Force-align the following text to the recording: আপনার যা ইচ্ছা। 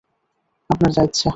আপনার 0.69 0.91
যা 0.95 1.03
ইচ্ছা। 1.03 1.29